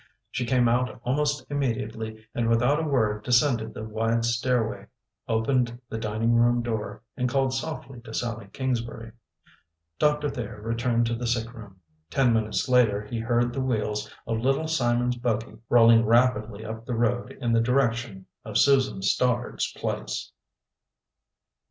[0.31, 4.87] She came out almost immediately and without a word descended the wide stairway,
[5.27, 9.11] opened the dining room door, and called softly to Sallie Kingsbury.
[9.99, 11.81] Doctor Thayer returned to the sick room.
[12.09, 16.95] Ten minutes later he heard the wheels of Little Simon's buggy rolling rapidly up the
[16.95, 20.31] road in the direction of Susan Stoddard's place.